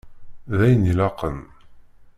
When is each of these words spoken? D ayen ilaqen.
D 0.57 0.59
ayen 0.65 0.89
ilaqen. 0.91 1.37